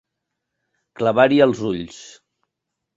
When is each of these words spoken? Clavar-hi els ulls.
Clavar-hi 1.01 1.39
els 1.47 1.63
ulls. 1.73 2.03